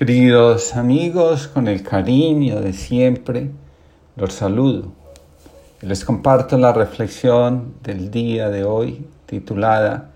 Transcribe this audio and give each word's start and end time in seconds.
Queridos 0.00 0.76
amigos, 0.76 1.46
con 1.46 1.68
el 1.68 1.82
cariño 1.82 2.62
de 2.62 2.72
siempre, 2.72 3.50
los 4.16 4.32
saludo. 4.32 4.94
Les 5.82 6.06
comparto 6.06 6.56
la 6.56 6.72
reflexión 6.72 7.74
del 7.82 8.10
día 8.10 8.48
de 8.48 8.64
hoy 8.64 9.06
titulada 9.26 10.12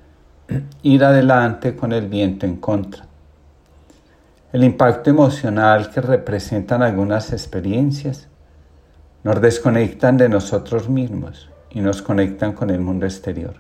Ir 0.81 1.05
adelante 1.05 1.77
con 1.77 1.93
el 1.93 2.09
viento 2.09 2.47
en 2.47 2.57
contra. 2.57 3.05
El 4.55 4.65
impacto 4.65 5.11
emocional 5.11 5.91
que 5.91 6.01
representan 6.01 6.83
algunas 6.83 7.31
experiencias 7.35 8.29
nos 9.23 9.39
desconectan 9.43 10.17
de 10.17 10.31
nosotros 10.31 10.89
mismos 10.89 11.51
y 11.69 11.81
nos 11.81 12.01
conectan 12.01 12.55
con 12.55 12.71
el 12.71 12.81
mundo 12.81 13.05
exterior. 13.05 13.57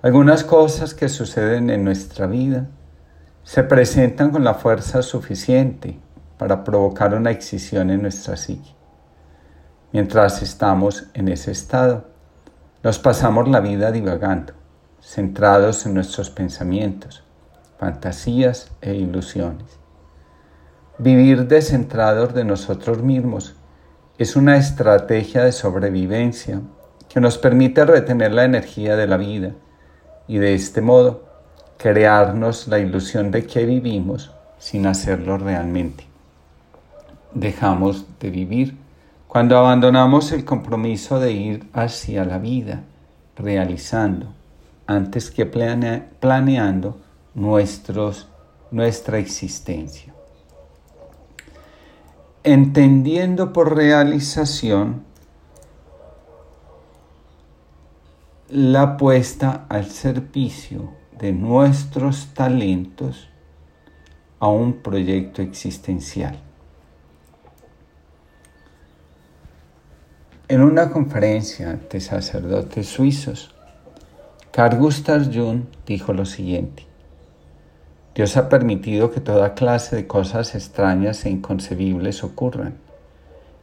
Algunas 0.00 0.44
cosas 0.44 0.94
que 0.94 1.08
suceden 1.08 1.70
en 1.70 1.82
nuestra 1.82 2.28
vida 2.28 2.68
se 3.46 3.62
presentan 3.62 4.32
con 4.32 4.42
la 4.42 4.54
fuerza 4.54 5.02
suficiente 5.02 6.00
para 6.36 6.64
provocar 6.64 7.14
una 7.14 7.30
excisión 7.30 7.90
en 7.90 8.02
nuestra 8.02 8.36
psique. 8.36 8.74
Mientras 9.92 10.42
estamos 10.42 11.06
en 11.14 11.28
ese 11.28 11.52
estado, 11.52 12.06
nos 12.82 12.98
pasamos 12.98 13.46
la 13.46 13.60
vida 13.60 13.92
divagando, 13.92 14.52
centrados 15.00 15.86
en 15.86 15.94
nuestros 15.94 16.28
pensamientos, 16.28 17.22
fantasías 17.78 18.72
e 18.80 18.96
ilusiones. 18.96 19.78
Vivir 20.98 21.46
descentrados 21.46 22.34
de 22.34 22.44
nosotros 22.44 23.00
mismos 23.00 23.54
es 24.18 24.34
una 24.34 24.56
estrategia 24.56 25.44
de 25.44 25.52
sobrevivencia 25.52 26.62
que 27.08 27.20
nos 27.20 27.38
permite 27.38 27.84
retener 27.84 28.34
la 28.34 28.42
energía 28.42 28.96
de 28.96 29.06
la 29.06 29.16
vida 29.16 29.52
y 30.26 30.38
de 30.38 30.54
este 30.54 30.80
modo 30.80 31.25
crearnos 31.78 32.68
la 32.68 32.78
ilusión 32.78 33.30
de 33.30 33.46
que 33.46 33.66
vivimos 33.66 34.32
sin 34.58 34.86
hacerlo 34.86 35.38
realmente. 35.38 36.04
Dejamos 37.34 38.06
de 38.18 38.30
vivir 38.30 38.76
cuando 39.28 39.58
abandonamos 39.58 40.32
el 40.32 40.44
compromiso 40.44 41.20
de 41.20 41.32
ir 41.32 41.68
hacia 41.74 42.24
la 42.24 42.38
vida, 42.38 42.84
realizando, 43.36 44.32
antes 44.86 45.30
que 45.30 45.44
planeando 45.44 46.98
nuestra 48.70 49.18
existencia. 49.18 50.14
Entendiendo 52.42 53.52
por 53.52 53.76
realización 53.76 55.02
la 58.48 58.96
puesta 58.96 59.66
al 59.68 59.86
servicio 59.86 60.92
de 61.18 61.32
nuestros 61.32 62.28
talentos 62.34 63.28
a 64.38 64.48
un 64.48 64.74
proyecto 64.74 65.42
existencial. 65.42 66.38
En 70.48 70.62
una 70.62 70.90
conferencia 70.90 71.80
de 71.90 72.00
sacerdotes 72.00 72.86
suizos, 72.86 73.54
Carl 74.52 74.78
Gustav 74.78 75.32
Jung 75.34 75.64
dijo 75.86 76.12
lo 76.12 76.24
siguiente. 76.24 76.86
Dios 78.14 78.36
ha 78.36 78.48
permitido 78.48 79.10
que 79.10 79.20
toda 79.20 79.54
clase 79.54 79.96
de 79.96 80.06
cosas 80.06 80.54
extrañas 80.54 81.26
e 81.26 81.30
inconcebibles 81.30 82.24
ocurran 82.24 82.76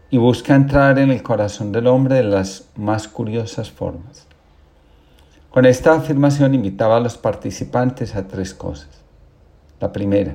y 0.10 0.18
busca 0.18 0.54
entrar 0.54 1.00
en 1.00 1.10
el 1.10 1.24
corazón 1.24 1.72
del 1.72 1.88
hombre 1.88 2.18
de 2.18 2.24
las 2.24 2.70
más 2.76 3.08
curiosas 3.08 3.72
formas. 3.72 4.28
Con 5.54 5.68
esta 5.68 5.94
afirmación 5.94 6.56
invitaba 6.56 6.98
a 6.98 7.00
los 7.00 7.16
participantes 7.16 8.16
a 8.16 8.28
tres 8.28 8.56
cosas. 8.56 8.90
La 9.80 9.92
primera, 9.92 10.34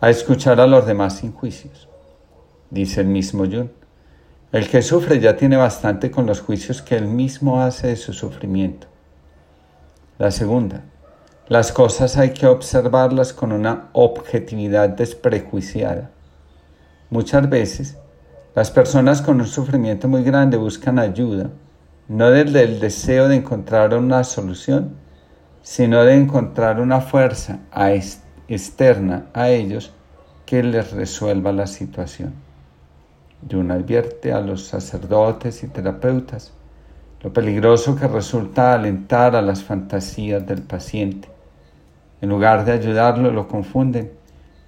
a 0.00 0.10
escuchar 0.10 0.58
a 0.58 0.66
los 0.66 0.84
demás 0.84 1.18
sin 1.18 1.30
juicios. 1.30 1.88
Dice 2.68 3.02
el 3.02 3.06
mismo 3.06 3.44
Jung, 3.44 3.68
el 4.50 4.68
que 4.68 4.82
sufre 4.82 5.20
ya 5.20 5.36
tiene 5.36 5.56
bastante 5.56 6.10
con 6.10 6.26
los 6.26 6.40
juicios 6.40 6.82
que 6.82 6.96
él 6.96 7.06
mismo 7.06 7.62
hace 7.62 7.86
de 7.86 7.94
su 7.94 8.12
sufrimiento. 8.12 8.88
La 10.18 10.32
segunda, 10.32 10.82
las 11.46 11.70
cosas 11.70 12.16
hay 12.16 12.30
que 12.30 12.48
observarlas 12.48 13.32
con 13.32 13.52
una 13.52 13.90
objetividad 13.92 14.88
desprejuiciada. 14.88 16.10
Muchas 17.10 17.48
veces, 17.48 17.96
las 18.56 18.72
personas 18.72 19.22
con 19.22 19.40
un 19.40 19.46
sufrimiento 19.46 20.08
muy 20.08 20.24
grande 20.24 20.56
buscan 20.56 20.98
ayuda 20.98 21.48
no 22.08 22.30
desde 22.30 22.62
el 22.62 22.78
deseo 22.78 23.28
de 23.28 23.36
encontrar 23.36 23.94
una 23.94 24.22
solución, 24.22 24.96
sino 25.62 26.04
de 26.04 26.14
encontrar 26.14 26.80
una 26.80 27.00
fuerza 27.00 27.58
externa 28.46 29.26
a 29.34 29.48
ellos 29.48 29.92
que 30.44 30.62
les 30.62 30.92
resuelva 30.92 31.50
la 31.52 31.66
situación. 31.66 32.34
Jung 33.50 33.72
advierte 33.72 34.32
a 34.32 34.40
los 34.40 34.66
sacerdotes 34.66 35.64
y 35.64 35.68
terapeutas 35.68 36.52
lo 37.22 37.32
peligroso 37.32 37.96
que 37.96 38.06
resulta 38.06 38.74
alentar 38.74 39.34
a 39.34 39.42
las 39.42 39.64
fantasías 39.64 40.46
del 40.46 40.62
paciente. 40.62 41.28
En 42.20 42.28
lugar 42.28 42.64
de 42.64 42.72
ayudarlo, 42.72 43.32
lo 43.32 43.48
confunden 43.48 44.12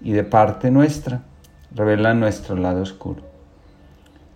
y 0.01 0.11
de 0.11 0.25
parte 0.25 0.71
nuestra 0.73 1.23
revelan 1.73 2.19
nuestro 2.19 2.57
lado 2.57 2.83
oscuro. 2.83 3.23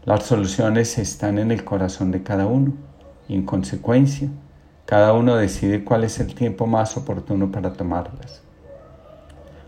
Las 0.04 0.24
soluciones 0.24 0.98
están 0.98 1.38
en 1.38 1.50
el 1.50 1.64
corazón 1.64 2.12
de 2.12 2.22
cada 2.22 2.46
uno 2.46 2.74
y 3.28 3.34
en 3.34 3.44
consecuencia 3.44 4.28
cada 4.84 5.12
uno 5.12 5.36
decide 5.36 5.84
cuál 5.84 6.04
es 6.04 6.20
el 6.20 6.34
tiempo 6.34 6.66
más 6.66 6.96
oportuno 6.96 7.50
para 7.50 7.72
tomarlas. 7.72 8.42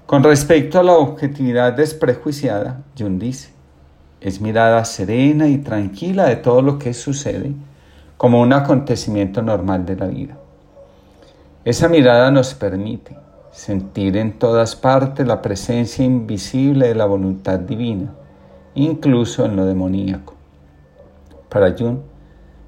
Con 0.07 0.23
respecto 0.23 0.79
a 0.79 0.83
la 0.83 0.93
objetividad 0.93 1.73
desprejuiciada, 1.73 2.83
Jung 2.99 3.19
dice, 3.19 3.51
es 4.21 4.41
mirada 4.41 4.85
serena 4.85 5.49
y 5.49 5.59
tranquila 5.59 6.27
de 6.27 6.37
todo 6.37 6.63
lo 6.63 6.79
que 6.79 6.93
sucede 6.93 7.53
como 8.17 8.41
un 8.41 8.53
acontecimiento 8.53 9.41
normal 9.41 9.87
de 9.87 9.97
la 9.97 10.07
vida. 10.07 10.37
Esa 11.65 11.89
mirada 11.89 12.31
nos 12.31 12.55
permite 12.55 13.17
sentir 13.51 14.17
en 14.17 14.39
todas 14.39 14.77
partes 14.77 15.27
la 15.27 15.41
presencia 15.41 16.05
invisible 16.05 16.89
de 16.89 16.95
la 16.95 17.07
voluntad 17.07 17.59
divina, 17.59 18.13
incluso 18.75 19.45
en 19.47 19.57
lo 19.57 19.65
demoníaco. 19.65 20.35
Para 21.49 21.75
Jung, 21.77 21.99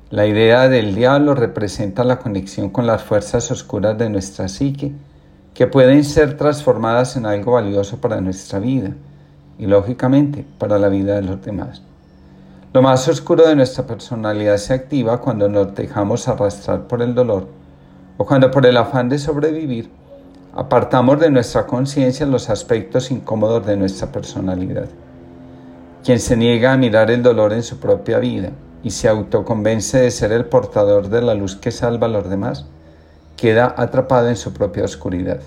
la 0.08 0.24
idea 0.24 0.68
del 0.68 0.94
diablo 0.94 1.34
representa 1.34 2.04
la 2.04 2.20
conexión 2.20 2.70
con 2.70 2.86
las 2.86 3.02
fuerzas 3.02 3.50
oscuras 3.50 3.98
de 3.98 4.08
nuestra 4.08 4.46
psique, 4.46 4.92
que 5.52 5.66
pueden 5.66 6.04
ser 6.04 6.36
transformadas 6.36 7.16
en 7.16 7.26
algo 7.26 7.52
valioso 7.52 8.00
para 8.00 8.20
nuestra 8.20 8.60
vida 8.60 8.90
y, 9.58 9.66
lógicamente, 9.66 10.46
para 10.58 10.78
la 10.78 10.88
vida 10.88 11.16
de 11.16 11.22
los 11.22 11.42
demás. 11.42 11.82
Lo 12.72 12.82
más 12.82 13.08
oscuro 13.08 13.48
de 13.48 13.56
nuestra 13.56 13.84
personalidad 13.84 14.58
se 14.58 14.74
activa 14.74 15.20
cuando 15.20 15.48
nos 15.48 15.74
dejamos 15.74 16.28
arrastrar 16.28 16.86
por 16.86 17.02
el 17.02 17.12
dolor 17.12 17.48
o 18.16 18.24
cuando 18.24 18.48
por 18.52 18.64
el 18.64 18.76
afán 18.76 19.08
de 19.08 19.18
sobrevivir 19.18 19.90
apartamos 20.54 21.18
de 21.18 21.30
nuestra 21.30 21.66
conciencia 21.66 22.26
los 22.26 22.48
aspectos 22.48 23.10
incómodos 23.10 23.66
de 23.66 23.76
nuestra 23.76 24.12
personalidad. 24.12 24.86
Quien 26.04 26.20
se 26.20 26.36
niega 26.36 26.72
a 26.72 26.76
mirar 26.76 27.10
el 27.10 27.24
dolor 27.24 27.52
en 27.52 27.64
su 27.64 27.80
propia 27.80 28.20
vida 28.20 28.52
y 28.86 28.92
se 28.92 29.08
autoconvence 29.08 29.98
de 29.98 30.12
ser 30.12 30.30
el 30.30 30.44
portador 30.44 31.08
de 31.08 31.20
la 31.20 31.34
luz 31.34 31.56
que 31.56 31.72
salva 31.72 32.06
a 32.06 32.08
los 32.08 32.30
demás, 32.30 32.66
queda 33.36 33.74
atrapado 33.76 34.28
en 34.28 34.36
su 34.36 34.52
propia 34.52 34.84
oscuridad. 34.84 35.40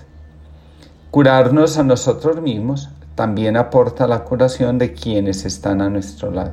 Curarnos 1.10 1.78
a 1.78 1.82
nosotros 1.82 2.42
mismos 2.42 2.90
también 3.14 3.56
aporta 3.56 4.06
la 4.06 4.24
curación 4.24 4.76
de 4.76 4.92
quienes 4.92 5.46
están 5.46 5.80
a 5.80 5.88
nuestro 5.88 6.30
lado. 6.30 6.52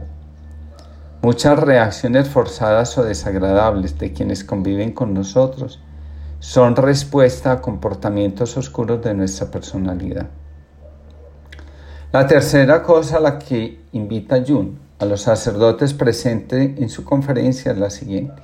Muchas 1.21 1.59
reacciones 1.59 2.29
forzadas 2.29 2.97
o 2.97 3.03
desagradables 3.03 3.99
de 3.99 4.13
quienes 4.13 4.45
conviven 4.45 4.93
con 4.93 5.13
nosotros 5.13 5.81
son 6.39 6.77
respuesta 6.77 7.51
a 7.51 7.61
comportamientos 7.61 8.55
oscuros 8.55 9.03
de 9.03 9.13
nuestra 9.13 9.51
personalidad. 9.51 10.27
La 12.13 12.25
tercera 12.27 12.81
cosa 12.81 13.17
a 13.17 13.19
la 13.19 13.39
que 13.39 13.81
invita 13.91 14.41
Jung 14.47 14.86
a 14.99 15.05
los 15.05 15.21
sacerdotes 15.21 15.93
presentes 15.93 16.79
en 16.79 16.89
su 16.89 17.03
conferencia 17.03 17.71
es 17.71 17.77
la 17.77 17.89
siguiente. 17.89 18.41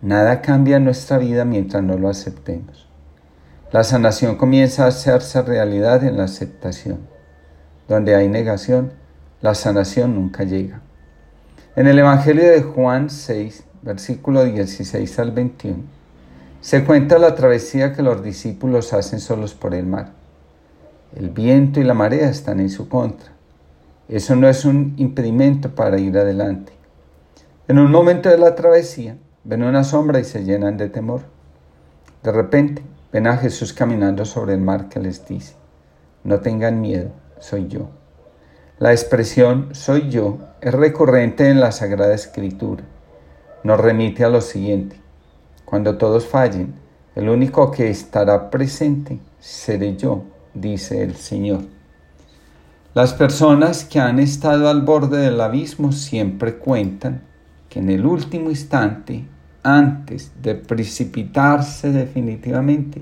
Nada 0.00 0.42
cambia 0.42 0.80
nuestra 0.80 1.18
vida 1.18 1.44
mientras 1.44 1.82
no 1.84 1.96
lo 1.96 2.08
aceptemos. 2.08 2.88
La 3.70 3.84
sanación 3.84 4.36
comienza 4.36 4.84
a 4.84 4.88
hacerse 4.88 5.40
realidad 5.42 6.02
en 6.04 6.16
la 6.16 6.24
aceptación. 6.24 6.98
Donde 7.88 8.16
hay 8.16 8.28
negación, 8.28 8.92
la 9.40 9.54
sanación 9.54 10.16
nunca 10.16 10.42
llega. 10.42 10.82
En 11.76 11.86
el 11.86 11.98
Evangelio 11.98 12.50
de 12.50 12.62
Juan 12.62 13.08
6, 13.08 13.64
versículo 13.82 14.44
16 14.44 15.18
al 15.20 15.30
21, 15.30 15.84
se 16.60 16.84
cuenta 16.84 17.18
la 17.18 17.34
travesía 17.34 17.92
que 17.92 18.02
los 18.02 18.22
discípulos 18.22 18.92
hacen 18.92 19.20
solos 19.20 19.54
por 19.54 19.74
el 19.74 19.86
mar. 19.86 20.10
El 21.14 21.30
viento 21.30 21.80
y 21.80 21.84
la 21.84 21.94
marea 21.94 22.28
están 22.28 22.60
en 22.60 22.68
su 22.70 22.88
contra 22.88 23.32
eso 24.16 24.36
no 24.36 24.48
es 24.48 24.64
un 24.64 24.94
impedimento 24.98 25.74
para 25.74 25.98
ir 25.98 26.18
adelante. 26.18 26.72
En 27.68 27.78
un 27.78 27.90
momento 27.90 28.28
de 28.28 28.38
la 28.38 28.54
travesía, 28.54 29.16
ven 29.44 29.62
una 29.62 29.84
sombra 29.84 30.20
y 30.20 30.24
se 30.24 30.44
llenan 30.44 30.76
de 30.76 30.88
temor. 30.88 31.22
De 32.22 32.32
repente, 32.32 32.82
ven 33.12 33.26
a 33.26 33.36
Jesús 33.36 33.72
caminando 33.72 34.24
sobre 34.24 34.54
el 34.54 34.60
mar 34.60 34.88
que 34.88 35.00
les 35.00 35.26
dice, 35.26 35.54
no 36.24 36.40
tengan 36.40 36.80
miedo, 36.80 37.10
soy 37.38 37.68
yo. 37.68 37.88
La 38.78 38.92
expresión 38.92 39.74
soy 39.74 40.08
yo 40.10 40.38
es 40.60 40.74
recurrente 40.74 41.48
en 41.48 41.60
la 41.60 41.72
Sagrada 41.72 42.14
Escritura. 42.14 42.84
Nos 43.64 43.80
remite 43.80 44.24
a 44.24 44.28
lo 44.28 44.40
siguiente. 44.40 45.00
Cuando 45.64 45.96
todos 45.96 46.26
fallen, 46.26 46.74
el 47.14 47.28
único 47.28 47.70
que 47.70 47.90
estará 47.90 48.50
presente 48.50 49.20
seré 49.38 49.96
yo, 49.96 50.24
dice 50.54 51.02
el 51.02 51.16
Señor. 51.16 51.62
Las 52.94 53.14
personas 53.14 53.86
que 53.86 54.00
han 54.00 54.18
estado 54.18 54.68
al 54.68 54.82
borde 54.82 55.22
del 55.22 55.40
abismo 55.40 55.92
siempre 55.92 56.58
cuentan 56.58 57.22
que 57.70 57.78
en 57.78 57.88
el 57.88 58.04
último 58.04 58.50
instante, 58.50 59.26
antes 59.62 60.30
de 60.42 60.56
precipitarse 60.56 61.90
definitivamente, 61.90 63.00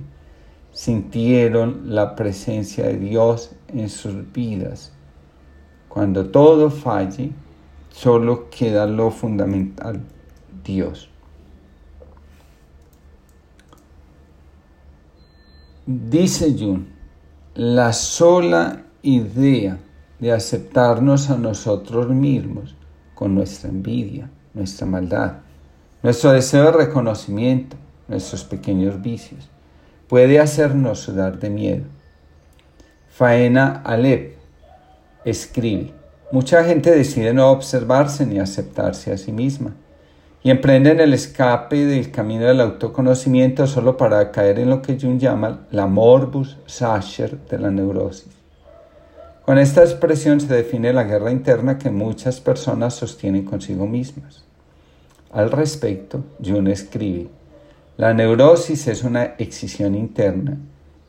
sintieron 0.70 1.92
la 1.92 2.14
presencia 2.14 2.86
de 2.86 2.98
Dios 2.98 3.50
en 3.66 3.88
sus 3.88 4.32
vidas. 4.32 4.92
Cuando 5.88 6.30
todo 6.30 6.70
falle, 6.70 7.32
solo 7.88 8.48
queda 8.48 8.86
lo 8.86 9.10
fundamental, 9.10 10.00
Dios. 10.62 11.10
Dice 15.84 16.54
Jun, 16.56 16.88
la 17.54 17.92
sola 17.92 18.84
idea 19.02 19.78
de 20.18 20.32
aceptarnos 20.32 21.30
a 21.30 21.36
nosotros 21.36 22.08
mismos 22.08 22.74
con 23.14 23.34
nuestra 23.34 23.70
envidia, 23.70 24.30
nuestra 24.54 24.86
maldad, 24.86 25.38
nuestro 26.02 26.32
deseo 26.32 26.66
de 26.66 26.72
reconocimiento, 26.72 27.76
nuestros 28.08 28.44
pequeños 28.44 29.00
vicios, 29.00 29.48
puede 30.08 30.40
hacernos 30.40 31.00
sudar 31.00 31.38
de 31.38 31.50
miedo. 31.50 31.84
Faena 33.08 33.82
Alep 33.84 34.36
escribe, 35.24 35.92
mucha 36.32 36.64
gente 36.64 36.90
decide 36.90 37.32
no 37.32 37.50
observarse 37.50 38.26
ni 38.26 38.38
aceptarse 38.38 39.12
a 39.12 39.18
sí 39.18 39.32
misma 39.32 39.74
y 40.42 40.50
emprenden 40.50 41.00
el 41.00 41.12
escape 41.12 41.84
del 41.84 42.10
camino 42.10 42.46
del 42.46 42.60
autoconocimiento 42.60 43.66
solo 43.66 43.96
para 43.96 44.30
caer 44.30 44.58
en 44.58 44.70
lo 44.70 44.80
que 44.80 44.98
Jung 44.98 45.18
llama 45.18 45.66
la 45.70 45.86
morbus 45.86 46.56
sacer 46.66 47.38
de 47.48 47.58
la 47.58 47.70
neurosis. 47.70 48.39
Con 49.44 49.58
esta 49.58 49.82
expresión 49.82 50.40
se 50.40 50.54
define 50.54 50.92
la 50.92 51.04
guerra 51.04 51.32
interna 51.32 51.78
que 51.78 51.90
muchas 51.90 52.40
personas 52.40 52.94
sostienen 52.94 53.44
consigo 53.44 53.86
mismas. 53.86 54.44
Al 55.32 55.50
respecto, 55.50 56.24
Jung 56.44 56.68
escribe, 56.68 57.28
la 57.96 58.14
neurosis 58.14 58.86
es 58.86 59.02
una 59.02 59.34
excisión 59.38 59.94
interna, 59.94 60.58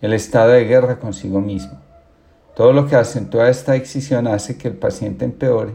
el 0.02 0.14
estado 0.14 0.52
de 0.52 0.66
guerra 0.66 1.00
consigo 1.00 1.42
mismo. 1.42 1.80
Todo 2.56 2.74
lo 2.74 2.88
que 2.88 2.96
acentúa 2.96 3.50
esta 3.50 3.76
excisión 3.76 4.28
hace 4.28 4.58
que 4.58 4.68
el 4.68 4.76
paciente 4.76 5.26
empeore 5.26 5.74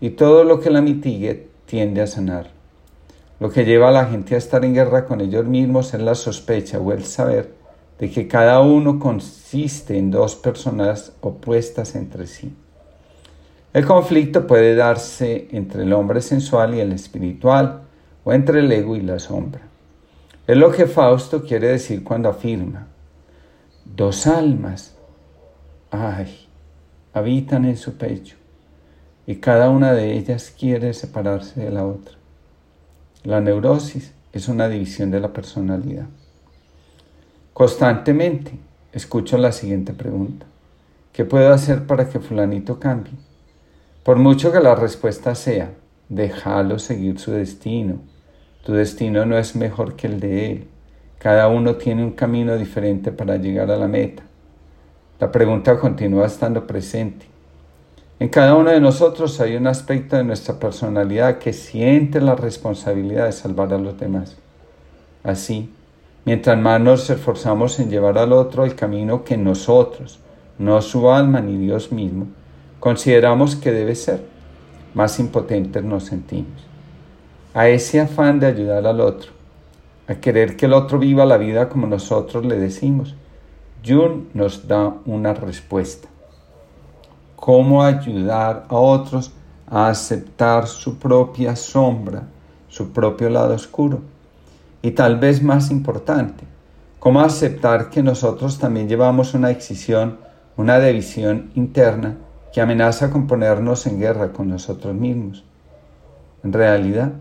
y 0.00 0.10
todo 0.10 0.44
lo 0.44 0.60
que 0.60 0.70
la 0.70 0.82
mitigue 0.82 1.48
tiende 1.66 2.02
a 2.02 2.06
sanar. 2.06 2.48
Lo 3.38 3.50
que 3.50 3.64
lleva 3.64 3.88
a 3.88 3.92
la 3.92 4.06
gente 4.06 4.34
a 4.34 4.38
estar 4.38 4.64
en 4.64 4.74
guerra 4.74 5.06
con 5.06 5.20
ellos 5.20 5.46
mismos 5.46 5.94
es 5.94 6.00
la 6.00 6.14
sospecha 6.14 6.78
o 6.78 6.92
el 6.92 7.04
saber 7.04 7.59
de 8.00 8.10
que 8.10 8.26
cada 8.26 8.60
uno 8.60 8.98
consiste 8.98 9.98
en 9.98 10.10
dos 10.10 10.34
personas 10.34 11.12
opuestas 11.20 11.94
entre 11.94 12.26
sí. 12.26 12.54
El 13.74 13.84
conflicto 13.84 14.46
puede 14.46 14.74
darse 14.74 15.48
entre 15.52 15.82
el 15.82 15.92
hombre 15.92 16.22
sensual 16.22 16.74
y 16.74 16.80
el 16.80 16.92
espiritual, 16.92 17.82
o 18.24 18.32
entre 18.32 18.60
el 18.60 18.72
ego 18.72 18.96
y 18.96 19.02
la 19.02 19.18
sombra. 19.18 19.60
Es 20.46 20.56
lo 20.56 20.72
que 20.72 20.86
Fausto 20.86 21.44
quiere 21.44 21.68
decir 21.68 22.02
cuando 22.02 22.30
afirma, 22.30 22.86
dos 23.84 24.26
almas, 24.26 24.96
ay, 25.90 26.48
habitan 27.12 27.66
en 27.66 27.76
su 27.76 27.98
pecho, 27.98 28.36
y 29.26 29.36
cada 29.36 29.68
una 29.68 29.92
de 29.92 30.16
ellas 30.16 30.52
quiere 30.58 30.94
separarse 30.94 31.60
de 31.60 31.70
la 31.70 31.84
otra. 31.84 32.16
La 33.24 33.42
neurosis 33.42 34.12
es 34.32 34.48
una 34.48 34.68
división 34.68 35.10
de 35.10 35.20
la 35.20 35.34
personalidad. 35.34 36.06
Constantemente 37.52 38.52
escucho 38.92 39.36
la 39.38 39.52
siguiente 39.52 39.92
pregunta. 39.92 40.46
¿Qué 41.12 41.24
puedo 41.24 41.52
hacer 41.52 41.86
para 41.86 42.08
que 42.08 42.20
fulanito 42.20 42.78
cambie? 42.78 43.12
Por 44.04 44.16
mucho 44.16 44.52
que 44.52 44.60
la 44.60 44.74
respuesta 44.74 45.34
sea, 45.34 45.72
déjalo 46.08 46.78
seguir 46.78 47.18
su 47.18 47.32
destino. 47.32 47.98
Tu 48.64 48.72
destino 48.72 49.26
no 49.26 49.36
es 49.36 49.56
mejor 49.56 49.96
que 49.96 50.06
el 50.06 50.20
de 50.20 50.52
él. 50.52 50.68
Cada 51.18 51.48
uno 51.48 51.76
tiene 51.76 52.04
un 52.04 52.12
camino 52.12 52.56
diferente 52.56 53.12
para 53.12 53.36
llegar 53.36 53.70
a 53.70 53.76
la 53.76 53.88
meta. 53.88 54.22
La 55.18 55.30
pregunta 55.30 55.78
continúa 55.78 56.26
estando 56.26 56.66
presente. 56.66 57.26
En 58.20 58.28
cada 58.28 58.54
uno 58.54 58.70
de 58.70 58.80
nosotros 58.80 59.40
hay 59.40 59.56
un 59.56 59.66
aspecto 59.66 60.16
de 60.16 60.24
nuestra 60.24 60.58
personalidad 60.58 61.38
que 61.38 61.52
siente 61.52 62.20
la 62.20 62.36
responsabilidad 62.36 63.26
de 63.26 63.32
salvar 63.32 63.74
a 63.74 63.78
los 63.78 63.98
demás. 63.98 64.36
Así, 65.22 65.70
mientras 66.24 66.58
más 66.58 66.80
nos 66.80 67.08
esforzamos 67.10 67.78
en 67.80 67.90
llevar 67.90 68.18
al 68.18 68.32
otro 68.32 68.64
el 68.64 68.74
camino 68.74 69.24
que 69.24 69.36
nosotros, 69.36 70.20
no 70.58 70.80
su 70.82 71.10
alma 71.10 71.40
ni 71.40 71.56
Dios 71.56 71.92
mismo, 71.92 72.26
consideramos 72.78 73.56
que 73.56 73.72
debe 73.72 73.94
ser, 73.94 74.24
más 74.94 75.18
impotentes 75.18 75.82
nos 75.84 76.04
sentimos. 76.04 76.66
A 77.54 77.68
ese 77.68 78.00
afán 78.00 78.40
de 78.40 78.46
ayudar 78.46 78.86
al 78.86 79.00
otro, 79.00 79.32
a 80.08 80.14
querer 80.14 80.56
que 80.56 80.66
el 80.66 80.72
otro 80.72 80.98
viva 80.98 81.24
la 81.24 81.36
vida 81.36 81.68
como 81.68 81.86
nosotros 81.86 82.44
le 82.44 82.56
decimos, 82.58 83.14
Jung 83.84 84.24
nos 84.34 84.68
da 84.68 84.94
una 85.06 85.32
respuesta 85.32 86.10
cómo 87.40 87.82
ayudar 87.82 88.66
a 88.68 88.76
otros 88.76 89.32
a 89.66 89.88
aceptar 89.88 90.66
su 90.66 90.98
propia 90.98 91.56
sombra, 91.56 92.22
su 92.68 92.92
propio 92.92 93.30
lado 93.30 93.54
oscuro. 93.54 94.02
Y 94.82 94.92
tal 94.92 95.18
vez 95.18 95.42
más 95.42 95.70
importante, 95.70 96.44
cómo 96.98 97.20
aceptar 97.20 97.90
que 97.90 98.02
nosotros 98.02 98.58
también 98.58 98.88
llevamos 98.88 99.34
una 99.34 99.50
excisión, 99.50 100.18
una 100.56 100.78
división 100.78 101.50
interna 101.54 102.16
que 102.52 102.60
amenaza 102.60 103.10
con 103.10 103.26
ponernos 103.26 103.86
en 103.86 104.00
guerra 104.00 104.32
con 104.32 104.48
nosotros 104.48 104.94
mismos. 104.94 105.44
En 106.42 106.52
realidad, 106.52 107.12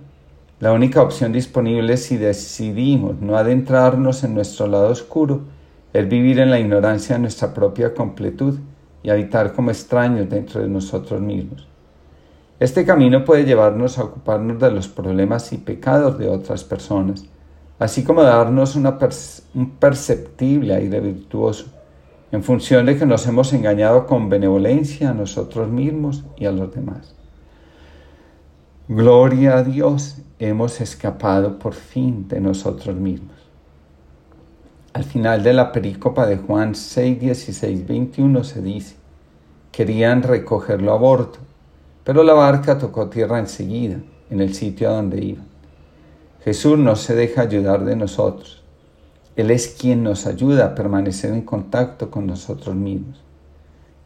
la 0.59 0.73
única 0.73 1.01
opción 1.01 1.31
disponible 1.31 1.97
si 1.97 2.17
decidimos 2.17 3.21
no 3.21 3.37
adentrarnos 3.37 4.23
en 4.23 4.33
nuestro 4.33 4.67
lado 4.67 4.89
oscuro 4.89 5.41
es 5.93 6.07
vivir 6.07 6.39
en 6.39 6.49
la 6.49 6.59
ignorancia 6.59 7.15
de 7.15 7.21
nuestra 7.21 7.53
propia 7.53 7.93
completud 7.93 8.59
y 9.01 9.09
habitar 9.09 9.53
como 9.53 9.71
extraños 9.71 10.29
dentro 10.29 10.61
de 10.61 10.67
nosotros 10.67 11.21
mismos. 11.21 11.67
Este 12.59 12.85
camino 12.85 13.23
puede 13.23 13.45
llevarnos 13.45 13.97
a 13.97 14.03
ocuparnos 14.03 14.59
de 14.59 14.71
los 14.71 14.89
problemas 14.89 15.53
y 15.53 15.57
pecados 15.57 16.19
de 16.19 16.27
otras 16.27 16.65
personas, 16.65 17.23
así 17.79 18.03
como 18.03 18.21
darnos 18.21 18.75
una 18.75 18.97
un 19.55 19.71
perceptible 19.71 20.75
aire 20.75 20.99
virtuoso, 20.99 21.65
en 22.31 22.43
función 22.43 22.85
de 22.85 22.97
que 22.97 23.05
nos 23.05 23.25
hemos 23.25 23.53
engañado 23.53 24.05
con 24.05 24.29
benevolencia 24.29 25.09
a 25.09 25.13
nosotros 25.13 25.69
mismos 25.69 26.23
y 26.37 26.45
a 26.45 26.51
los 26.51 26.73
demás. 26.73 27.15
Gloria 28.87 29.57
a 29.57 29.63
Dios, 29.63 30.17
hemos 30.37 30.81
escapado 30.81 31.57
por 31.57 31.73
fin 31.73 32.27
de 32.27 32.39
nosotros 32.39 32.95
mismos. 32.95 33.35
Al 34.93 35.03
final 35.03 35.43
de 35.43 35.53
la 35.53 35.71
perícopa 35.71 36.25
de 36.25 36.37
Juan 36.37 36.75
6, 36.75 37.19
16, 37.19 37.87
21 37.87 38.43
se 38.43 38.61
dice, 38.61 38.95
querían 39.71 40.23
recogerlo 40.23 40.93
a 40.93 40.97
bordo, 40.97 41.37
pero 42.03 42.23
la 42.23 42.33
barca 42.33 42.77
tocó 42.77 43.09
tierra 43.09 43.39
enseguida, 43.39 43.97
en 44.29 44.41
el 44.41 44.53
sitio 44.53 44.89
a 44.89 44.93
donde 44.93 45.23
iban. 45.23 45.48
Jesús 46.43 46.77
no 46.77 46.95
se 46.95 47.15
deja 47.15 47.41
ayudar 47.41 47.83
de 47.83 47.95
nosotros. 47.95 48.63
Él 49.35 49.51
es 49.51 49.67
quien 49.67 50.03
nos 50.03 50.25
ayuda 50.25 50.65
a 50.65 50.75
permanecer 50.75 51.33
en 51.33 51.41
contacto 51.41 52.09
con 52.09 52.27
nosotros 52.27 52.75
mismos. 52.75 53.21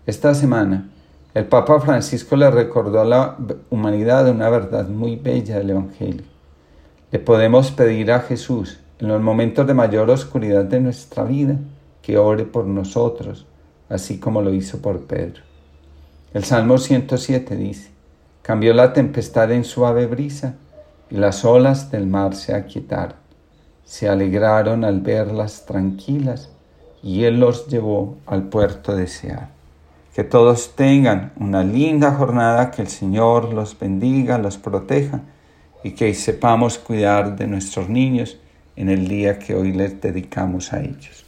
Esta 0.06 0.34
semana, 0.34 0.90
el 1.34 1.46
Papa 1.46 1.80
Francisco 1.80 2.36
le 2.36 2.50
recordó 2.50 3.02
a 3.02 3.06
la 3.06 3.38
humanidad 3.70 4.28
una 4.30 4.50
verdad 4.50 4.88
muy 4.88 5.16
bella 5.16 5.58
del 5.58 5.72
Evangelio. 5.72 6.24
Le 7.12 7.20
podemos 7.20 7.72
pedir 7.72 8.12
a 8.12 8.20
Jesús 8.22 8.80
en 9.00 9.08
los 9.08 9.22
momentos 9.22 9.68
de 9.68 9.74
mayor 9.74 10.10
oscuridad 10.10 10.66
de 10.66 10.80
nuestra 10.80 11.24
vida, 11.24 11.58
que 12.02 12.18
ore 12.18 12.46
por 12.46 12.66
nosotros, 12.66 13.46
así 13.90 14.20
como 14.20 14.42
lo 14.42 14.54
hizo 14.54 14.80
por 14.80 15.02
Pedro. 15.02 15.42
El 16.34 16.44
Salmo 16.44 16.78
107 16.80 17.56
dice, 17.56 17.92
cambió 18.42 18.74
la 18.74 18.92
tempestad 18.92 19.52
en 19.52 19.64
suave 19.64 20.08
brisa 20.08 20.56
y 21.14 21.18
las 21.18 21.46
olas 21.46 21.92
del 21.92 22.08
mar 22.08 22.36
se 22.36 22.56
aquietaron. 22.56 23.14
Se 23.86 24.10
alegraron 24.10 24.84
al 24.84 25.00
verlas 25.02 25.64
tranquilas 25.68 26.50
y 27.04 27.26
Él 27.26 27.40
los 27.40 27.68
llevó 27.68 28.18
al 28.26 28.50
puerto 28.50 28.96
deseado. 28.96 29.48
Que 30.16 30.24
todos 30.24 30.76
tengan 30.76 31.32
una 31.40 31.64
linda 31.64 32.16
jornada, 32.16 32.72
que 32.72 32.82
el 32.82 32.88
Señor 32.88 33.54
los 33.54 33.78
bendiga, 33.78 34.40
los 34.40 34.58
proteja 34.58 35.22
y 35.84 35.92
que 35.92 36.16
sepamos 36.16 36.80
cuidar 36.80 37.36
de 37.36 37.46
nuestros 37.46 37.90
niños 37.90 38.40
en 38.76 38.90
el 38.90 39.08
día 39.08 39.38
que 39.38 39.54
hoy 39.54 39.72
les 39.72 40.02
dedicamos 40.02 40.74
a 40.74 40.82
ellos. 40.82 41.26